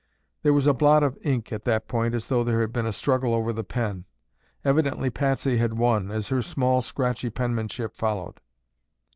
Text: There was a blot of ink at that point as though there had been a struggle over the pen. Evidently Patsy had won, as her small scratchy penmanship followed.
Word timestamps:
There 0.41 0.51
was 0.53 0.65
a 0.65 0.73
blot 0.73 1.03
of 1.03 1.15
ink 1.21 1.53
at 1.53 1.63
that 1.65 1.87
point 1.87 2.15
as 2.15 2.25
though 2.25 2.43
there 2.43 2.61
had 2.61 2.73
been 2.73 2.87
a 2.87 2.91
struggle 2.91 3.35
over 3.35 3.53
the 3.53 3.63
pen. 3.63 4.05
Evidently 4.65 5.11
Patsy 5.11 5.57
had 5.57 5.77
won, 5.77 6.09
as 6.09 6.29
her 6.29 6.41
small 6.41 6.81
scratchy 6.81 7.29
penmanship 7.29 7.95
followed. 7.95 8.41